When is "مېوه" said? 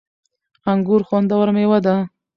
1.55-1.79